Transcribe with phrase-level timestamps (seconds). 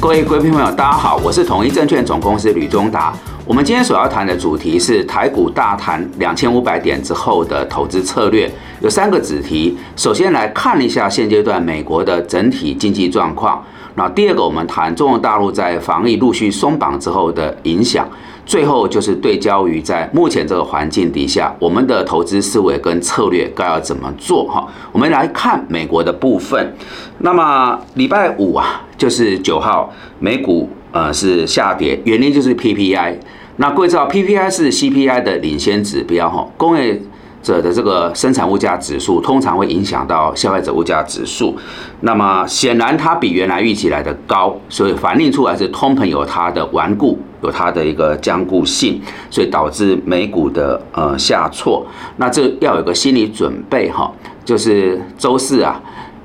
[0.00, 3.12] 各位贵宾朋友，大家好，我是统一证券总公司吕宗达。
[3.44, 8.50] 我们今天所要谈的主题是台股大谈两千五百点之后的投资策略，
[8.80, 9.76] 有三个子题。
[9.96, 13.62] 首先来看一下现阶段美国的整体经济状况。
[13.94, 18.08] 那第二个，我们谈中国大陆在防疫陆续松绑之后的影响。
[18.48, 24.66] 最后就是对焦于在目前这个环境底下，我们的投资思维跟策略该要怎么做哈？
[24.90, 26.74] 我们来看美国的部分。
[27.18, 33.16] 那么礼拜五啊，就是九号，美股呃是下跌，原因就是 PPI。
[33.56, 36.98] 那各位知道 PPI 是 CPI 的领先指标哈，工业。
[37.48, 41.56] 者的这个生产物价指数通常会影响到消费者物价指数，
[42.00, 51.86] 那么显然它比原来预期来的高，所以反映出来是通膨有它的顽固，有它的一个坚固性，所以导致美股的呃下挫。
[52.18, 54.12] 那这要有个心理准备哈，
[54.44, 55.80] 就是周四啊，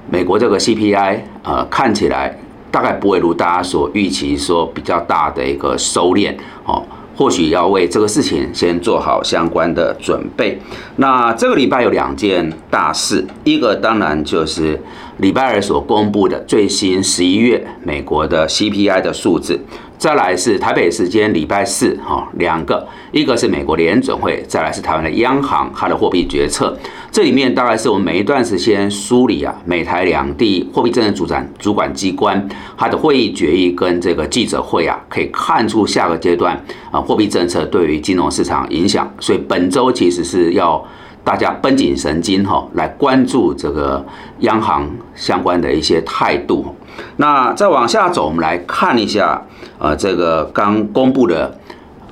[0.09, 2.37] 美国这个 CPI 呃看起来
[2.69, 6.35] 大概不会如大家所预期说比较大的一个收敛
[6.65, 6.83] 哦。
[7.15, 10.59] 或许要为这个事情先做好相关的准备。
[10.97, 14.79] 那这个礼拜有两件大事，一个当然就是
[15.17, 19.59] 礼拜二所公布的最新十一月美国的 CPI 的数字。
[19.95, 26.77] 再来是台北时间礼拜四，哈，两个，一个是美国联准会，再来是台湾的央行，它的货币决策。
[27.13, 39.07] 这里面大概是我们每一段时间梳理啊，美台两地货币政策主管主管机关它的会议决议跟这个记者会啊，可以看出下个阶段啊货币政策对于金融市场影响。
[39.19, 40.83] 所以本周其实是要
[41.23, 44.03] 大家绷紧神经哈，来关注这个
[44.39, 46.75] 央行相关的一些态度。
[47.17, 49.39] 那再往下走，我们来看一下。
[49.79, 51.59] 呃，这个刚公布的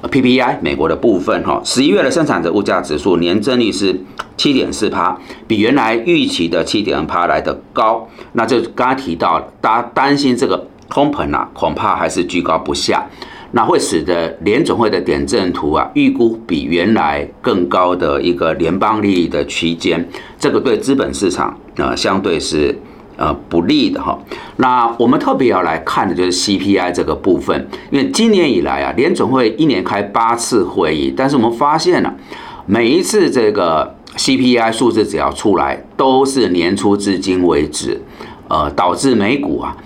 [0.09, 3.95] PPI 美国的部分哈，十一月的生产者物价指数年增率是
[4.35, 8.07] 七点四帕，比原来预期的七点二帕来的高。
[8.33, 13.05] 那就刚刚提到，大家担心这个通膨啊，恐怕还是居高不下，
[13.51, 20.07] 那会使得联总会的点阵图啊，预估比原来更高的一个联邦利率的区间，
[20.39, 22.75] 这个对资本市场呃相对是。
[23.21, 24.17] 呃，不利的哈。
[24.55, 32.11] 那我们特别要来看的就是 CPI 这个部分，因为今年以来啊，联总会一年开八次会议，但是我们发现了，
[32.65, 38.01] 每一次这个 CPI 数字只要出来，都是年初至今为止，
[38.47, 39.77] 呃，导致美股啊。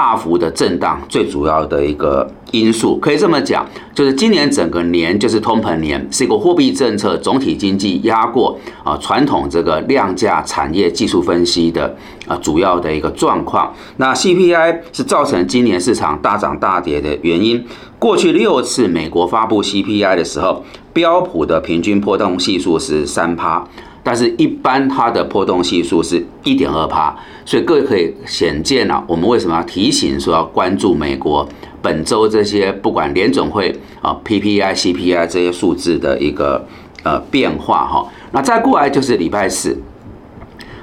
[0.00, 11.94] 大幅的震荡，最主要的一个因素可以这么讲，就是今年整个年就是通膨年，是一个货币政策总体经济压过啊传统这个量价产业技术分析的
[12.26, 13.74] 啊主要的一个状况。
[13.98, 17.62] 那 CPI 是造成今年市场大涨大跌的原因。
[17.98, 23.62] 过去六次美国发布 CPI 的时候，标普的平均波动系数是三趴。
[24.02, 31.46] 但是，一般它的波动系数是一点二帕，所以各位可以显见啊，我们为什么要提醒说要关注美国
[31.82, 36.66] 本周这些不管联总会啊 PPI、CPI 这些数字的一个
[37.02, 38.06] 呃变化哈。
[38.32, 39.76] 那再过来就是礼拜四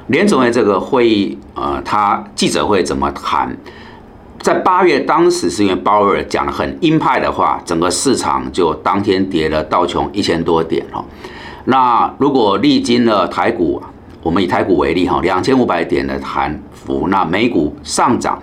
[0.07, 3.57] 联总会这个会议呃，他记者会怎么谈？
[4.39, 11.03] 在八月当时是因为鲍威尔讲了很鹰派的话，整个市场就当天跌了道琼一千多点哈。
[11.69, 13.81] 那如果历经了台股，
[14.23, 18.41] 我们以台股为例哈，两千五百点的弹幅，那美股上涨，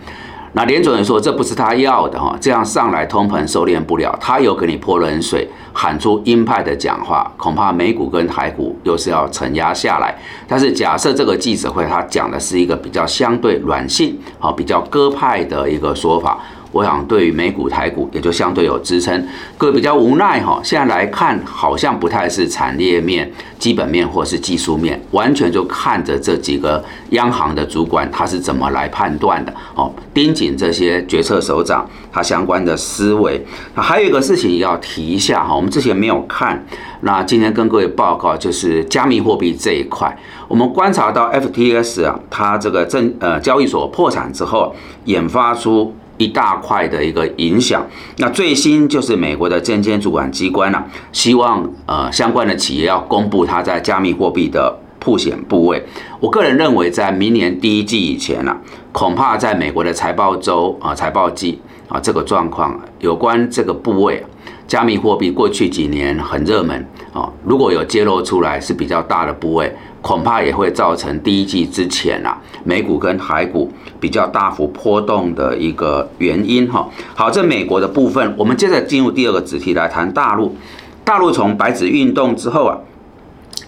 [0.53, 10.15] 那连总人说这不是他要的哈，这样上来通膨收敛不了，他又给你泼冷水，喊出鹰派的讲话，恐怕美股跟台股又是要承压下来。
[10.47, 16.39] 但是假设这个记者会他讲的是一个比较相对软性，好比较鸽派的一个说法。
[16.75, 19.25] 我想对于美股、台股也就相对有支撑，
[19.57, 20.61] 各位比较无奈哈。
[20.65, 23.31] 现在来看，好像不太是产业面、
[23.61, 29.89] 基本面或是技术面，完全就看着这几个央行的主管他是怎么来判断的哦。
[30.13, 33.41] 盯紧这些决策首长他相关的思维。
[33.77, 36.67] 那还有一个事情要提一下哈，我们之前没有看，
[37.03, 40.19] 那今天跟各位报告就是加密货币这一块，
[40.49, 44.75] 我们观察到 FTS 啊，它这个证呃交易所破产之后，
[45.05, 45.95] 研发出。
[46.17, 47.85] 一大块的一个影响，
[48.19, 55.85] 那最新就是美国的证监主管机关啊，希望呃相关的企业要公布它在加密货币的铺险部位。
[56.21, 58.57] 我个人认为，在明年第一季以前呢，
[58.93, 64.25] 恐怕在美国的财报周啊财报季啊这个状况，有关这个部位。
[64.67, 73.71] 加密货币过去几年很热门啊，如果有揭露出来是比较大的部位，恐怕也会造成第一季之前啊美股跟海股
[74.01, 76.89] 比较大幅波动的一个原因哈。
[77.15, 80.57] 好，这美国的部分，我们接着进入第二个主题来谈大陆。
[81.05, 82.79] 大陆从白纸运动之后啊。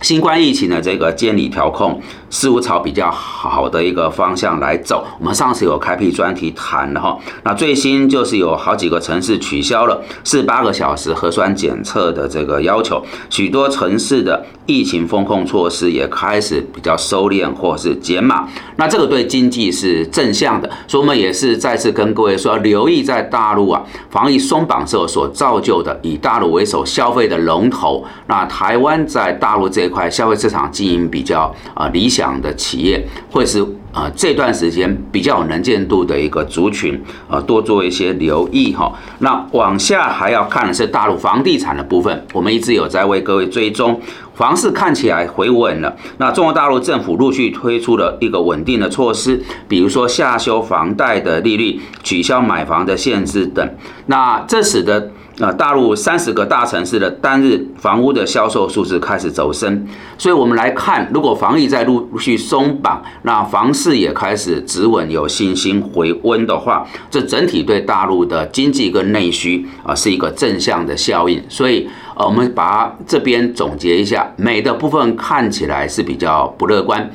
[0.01, 2.01] 新冠疫情的这个监理调控
[2.31, 5.07] 似乎朝比较好的一个方向来走。
[5.19, 18.49] 我们上次有开辟专题谈了哈，那最新就是有好几个城市取消了四八个小时核酸检测的这个要求，许多城市的疫情风控措施也开始比较收敛或是减码。
[18.77, 28.05] 那这个对经济是正向的，所以我们也是再次跟各位说，留意在大陆啊防疫松绑之后所造就的以大陆为首消费的龙头。
[28.27, 38.93] 那台湾在大陆这一块消费市场经营比较啊理想的企业，会是呃这段时间比较有能见度的一个族群，呃多做一些留意哈。
[39.21, 44.01] 那往下还要看的是大陆房地产的部分，我们一直有在为各位追踪。
[44.35, 53.67] 房市看起来回稳了，那中国大陆政府陆续推出了一个稳定的措施，比如说下修房贷的利率、取消买房的限制等，
[54.07, 55.11] 那这使得。
[55.39, 59.87] 那大陆三十个大城市的单日房屋的销售数字开始走升，
[60.17, 71.43] 所以我们来看，如果防疫在陆续松绑，那房市也开始止稳，有信心回温的话，这整体对大陆的经济跟内需啊是一个正向的效应。
[71.51, 71.87] 所以，
[72.17, 77.11] 呃，我们把这边总结一下，美的部分看起来是比较不乐观，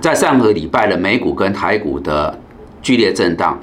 [0.00, 2.36] 在上个礼拜的美股跟台股的
[2.82, 3.56] 剧烈震荡。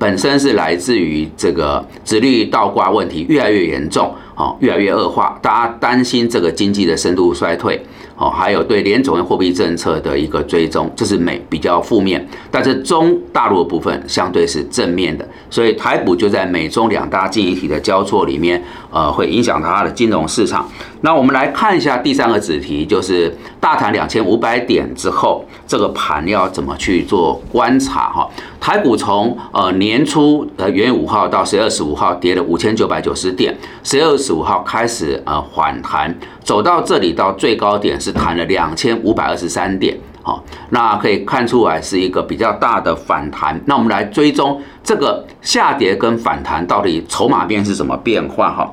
[0.00, 7.78] 本身是来自于这个直率倒挂问题越来越严重，哦，越来越恶化，大家担心这个经济的深度衰退。
[8.16, 20.68] 哦，还有对联总的货币政策的一个追踪，这是美比较负面，但是中大陆的部分相对是正面的，所以台股就在美中两大经济体的交错里面，呃，会影响到它的金融市场。
[21.00, 28.28] 那我们来看一下第三个子题，就是大谈两千五百点之后，这个盘要怎么去做观察哈？
[28.60, 36.14] 台股从呃年初呃元月五号到十月二十五号跌了五千九百九十点，十月二十五号开始呃反弹。
[36.42, 43.60] 走到这里，到最高点是弹了两千五百二十三点，好，那可以看出来是一个比较大的反弹。
[43.66, 48.50] 那我们来追踪这个下跌跟反弹到底筹码面是什么变化？
[48.50, 48.70] 哈，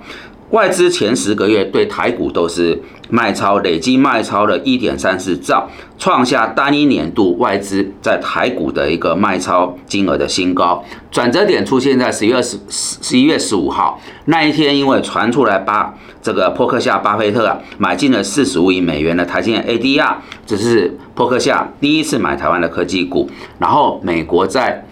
[0.51, 2.81] 外资前十个月对台股都是。
[3.09, 10.83] 卖超累计卖超了一点三四兆，创下单一年度外资在台股的一个卖超金额的新高。
[11.09, 20.15] 转折点出现在十一月十十一月十五号那一天，因为传出来巴这个波克夏巴菲特啊买进了四十五亿美元的台积电 ADR，
[20.45, 23.29] 这是波克夏第一次买台湾的科技股。
[23.57, 24.85] 然后美国在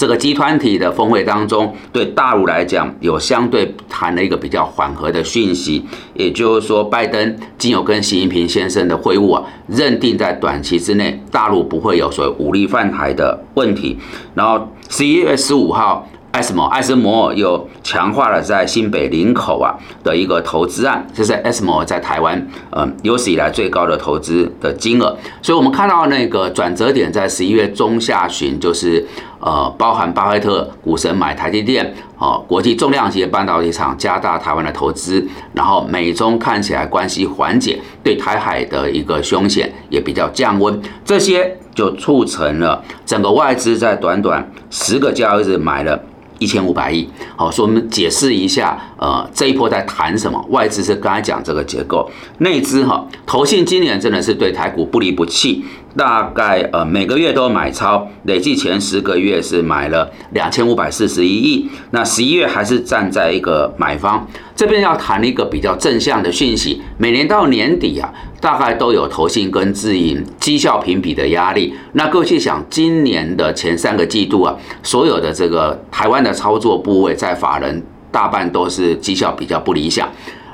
[0.00, 13.98] 这个集团体的峰会当中，对大陆来讲有相对谈了一个比较缓和的讯息，也就是说，拜登经有跟习近平先生的会晤啊，认定在短期之内大陆不会有所谓武力犯台的问题。
[14.32, 16.08] 然后十一月十五号。
[16.32, 19.74] 艾斯摩艾斯摩又强化了在新北林口啊
[20.04, 25.06] 的一个投资案，这是艾斯摩尔在台湾呃有史以来最高的投资的金额。
[25.42, 29.04] 所以，我们看到那个转折点在十一月中下旬，就是
[29.40, 46.00] 呃包含巴菲特股神买台积电，哦，国际重量级半导体厂加大台湾的投资，然后美中看起来关系缓解，对台海的一个凶险也比较降温，这些就促成了整个外资在短短十个交易日买了。
[46.40, 50.42] 一千五百亿，好，所以我们解释一下，呃，这一波在谈什么？
[50.48, 55.62] 外资是刚才讲这个结构，内资哈，投信今年真的是对台股不离不弃。
[55.96, 64.26] 大概呃每个月都买超，累计前十个月是买了两千五百四十一亿，那十一月还是站在一个买方。
[64.54, 71.74] 这边要谈一个比较正向的讯息，每年到年底啊，大概都有投信跟自营绩效评比的压力。
[71.94, 80.08] 那各位去想，今年的前三个季度啊，所有的这个台湾的操作部位在法人大半都是绩效比较不理想。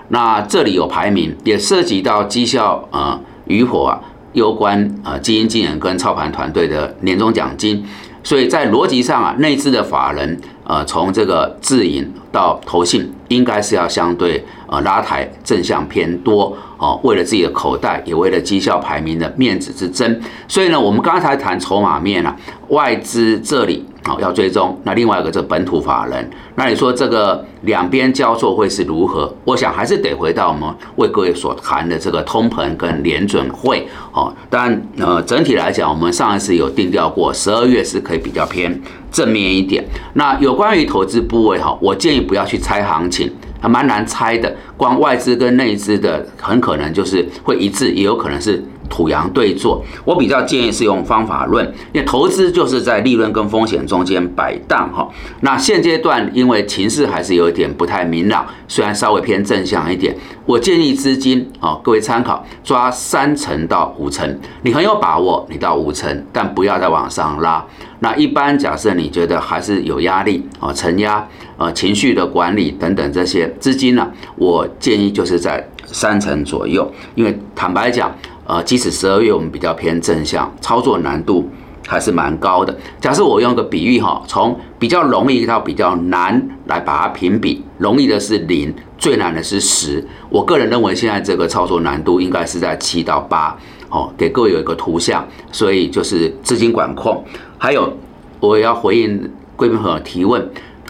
[0.08, 4.00] 那这里有排名，也涉及到绩效呃与否啊。
[4.32, 7.84] 有关啊基金经理跟操盘团队的年终奖金，
[8.22, 20.20] 所以在逻辑上啊，内资的法人呃从这个自营到投信，应该是要相对呃拉抬正向偏多哦，为了自己的口袋，也为了绩效排名的面子之争。
[20.46, 22.36] 所以呢，我们刚才谈筹码面啊，
[22.68, 23.84] 外资这里。
[24.04, 24.78] 好，要追踪。
[24.84, 29.34] 那另外一个，这本土法人，那你说这个两边交错会是如何？
[29.44, 33.84] 我想还是得回到我们为各位所谈的这个通膨跟联准会。
[34.12, 38.80] 哦，当然，呃，整体来讲，我们上一次有定调过，十二月是可以比较偏
[39.10, 39.84] 正面一点。
[40.12, 44.56] 那有关于投资部位，哈，我建议不要去猜行情，还蛮难猜的。
[44.76, 49.84] 光外资跟内资的，很可能就是会一致，也有可能是土洋对坐。
[50.04, 55.08] 我比较建议是用方法论，因为投资就是在利润跟风险中间摆荡哈。
[55.40, 67.64] 那现阶段因为情势还是有一点不太明朗，虽然稍微偏正向一点，我建议资金啊，各位参考抓三成到五成，你很有把握，你到五成，但不要再往上拉。
[68.00, 71.26] 那一般假设你觉得还是有压力啊，承压。
[71.58, 78.14] 呃，情绪的管理等等这些资金呢，我建议就是在三成左右，因为坦白讲，
[78.46, 81.48] 呃，即使十二月我们比较偏正向，操作难度
[81.86, 82.76] 还是蛮高的。
[83.00, 90.06] 假设我用个比喻哈，从比较容易到比较难来把它评比，容易的是零，最难的是十。
[90.30, 93.56] 我个人认为现在这个操作难度应该是在七到八。
[93.88, 97.24] 哦，给各位有一个图像，所以就是资金管控，
[97.56, 97.96] 还有
[98.40, 100.44] 我也要回应贵宾朋友提问。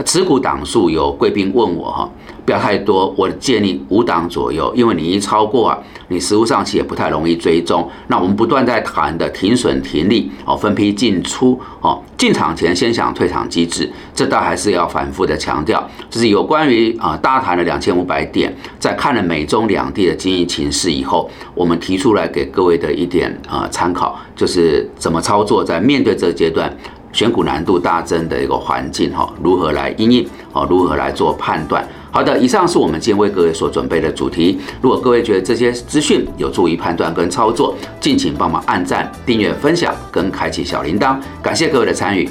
[0.04, 2.10] 持股档数有贵宾问我哈，
[2.46, 7.86] 不要太多，我建议五档左右，因为你一超过啊，你实物上去也不太容易追踪。
[8.06, 15.84] 那我们不断在谈的停损停利哦，分批进出哦，进场前先想退场机制，这倒还是要反复的强调。
[16.08, 26.72] 就是有关于啊，大谈了两千五百点，在看了美中两地的经营情势以后，我们提出来给各位的一点啊参考，就是怎么操作，在面对这个阶段。
[27.16, 30.28] 选股难度大增的一个环境，哈，如何来应应？
[30.52, 31.82] 哦，如何来做判断？
[32.10, 34.60] 好的，以上是我们今天为各位所准备的主题。
[34.82, 41.16] 如果各位觉得这些资讯有助于判断跟操作，敬请帮忙按赞、订阅、分享跟开启小铃铛。
[41.42, 42.28] 感谢各位的参与。